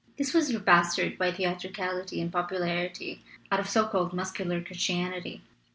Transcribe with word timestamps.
This 0.17 0.33
was 0.33 0.49
your 0.51 0.61
bastard 0.61 1.15
by 1.19 1.31
theatricality 1.31 2.19
and 2.21 2.31
popularity 2.33 3.21
out 3.51 3.59
of 3.59 3.69
so 3.69 3.85
called 3.85 4.13
mus 4.13 4.31
cular 4.33 4.65
Christianity. 4.65 5.43